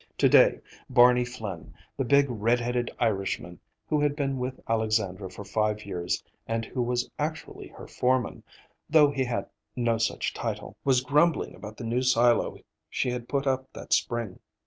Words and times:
To 0.17 0.27
day 0.27 0.59
Barney 0.89 1.23
Flinn, 1.23 1.75
the 1.95 2.03
big 2.03 2.25
red 2.27 2.59
headed 2.59 2.89
Irishman 2.99 3.59
who 3.85 4.01
had 4.01 4.15
been 4.15 4.39
with 4.39 4.59
Alexandra 4.67 5.29
for 5.29 5.45
five 5.45 5.85
years 5.85 6.23
and 6.47 6.65
who 6.65 6.81
was 6.81 7.07
actually 7.19 7.67
her 7.67 7.85
foreman, 7.85 8.41
though 8.89 9.11
he 9.11 9.23
had 9.25 9.47
no 9.75 9.99
such 9.99 10.33
title, 10.33 10.75
was 10.83 11.01
grumbling 11.01 11.53
about 11.53 11.77
the 11.77 11.83
new 11.83 12.01
silo 12.01 12.57
she 12.89 13.11
had 13.11 13.29
put 13.29 13.45
up 13.45 13.71
that 13.73 13.93
spring. 13.93 14.39